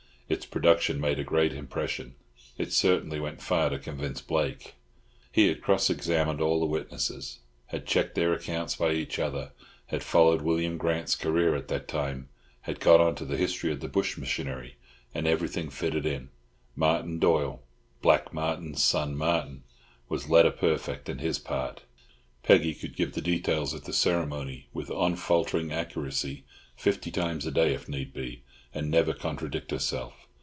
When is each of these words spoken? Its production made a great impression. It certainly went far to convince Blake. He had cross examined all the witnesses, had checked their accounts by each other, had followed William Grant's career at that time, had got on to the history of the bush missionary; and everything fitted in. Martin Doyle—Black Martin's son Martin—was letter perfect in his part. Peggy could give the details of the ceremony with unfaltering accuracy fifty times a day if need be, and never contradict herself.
Its 0.31 0.45
production 0.45 0.97
made 1.01 1.19
a 1.19 1.25
great 1.25 1.51
impression. 1.51 2.15
It 2.57 2.71
certainly 2.71 3.19
went 3.19 3.41
far 3.41 3.69
to 3.69 3.77
convince 3.77 4.21
Blake. 4.21 4.75
He 5.29 5.49
had 5.49 5.61
cross 5.61 5.89
examined 5.89 6.39
all 6.39 6.61
the 6.61 6.65
witnesses, 6.67 7.39
had 7.65 7.85
checked 7.85 8.15
their 8.15 8.31
accounts 8.31 8.77
by 8.77 8.93
each 8.93 9.19
other, 9.19 9.51
had 9.87 10.01
followed 10.03 10.41
William 10.41 10.77
Grant's 10.77 11.15
career 11.17 11.53
at 11.53 11.67
that 11.67 11.89
time, 11.89 12.29
had 12.61 12.79
got 12.79 13.01
on 13.01 13.13
to 13.15 13.25
the 13.25 13.35
history 13.35 13.73
of 13.73 13.81
the 13.81 13.89
bush 13.89 14.17
missionary; 14.17 14.75
and 15.13 15.27
everything 15.27 15.69
fitted 15.69 16.05
in. 16.05 16.29
Martin 16.77 17.19
Doyle—Black 17.19 18.33
Martin's 18.33 18.81
son 18.81 19.17
Martin—was 19.17 20.29
letter 20.29 20.51
perfect 20.51 21.09
in 21.09 21.17
his 21.17 21.39
part. 21.39 21.81
Peggy 22.41 22.73
could 22.73 22.95
give 22.95 23.15
the 23.15 23.21
details 23.21 23.73
of 23.73 23.83
the 23.83 23.91
ceremony 23.91 24.69
with 24.71 24.89
unfaltering 24.91 25.73
accuracy 25.73 26.45
fifty 26.77 27.11
times 27.11 27.45
a 27.45 27.51
day 27.51 27.73
if 27.73 27.89
need 27.89 28.13
be, 28.13 28.43
and 28.73 28.89
never 28.89 29.13
contradict 29.13 29.71
herself. 29.71 30.13